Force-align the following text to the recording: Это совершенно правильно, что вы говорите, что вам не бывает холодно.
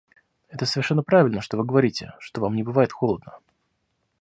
Это 0.49 0.65
совершенно 0.65 1.03
правильно, 1.03 1.41
что 1.41 1.57
вы 1.57 1.63
говорите, 1.63 2.15
что 2.17 2.41
вам 2.41 2.55
не 2.55 2.63
бывает 2.63 2.91
холодно. 2.91 3.37